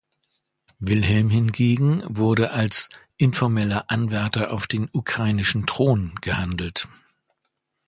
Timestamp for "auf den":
4.51-4.89